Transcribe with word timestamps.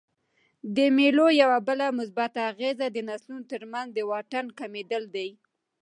د 0.75 0.77
مېلو 0.97 1.25
یوه 1.41 1.59
بله 1.67 1.85
مثبته 1.99 2.39
اغېزه 2.51 2.85
د 2.91 2.97
نسلونو 3.09 3.43
ترمنځ 3.51 3.87
د 3.93 3.99
واټن 4.09 4.45
کمېدل 4.59 5.03
دي. 5.15 5.29